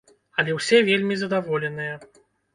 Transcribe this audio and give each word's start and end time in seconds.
Але 0.43 0.55
ўсе 0.59 0.79
вельмі 0.89 1.19
задаволеныя. 1.21 1.95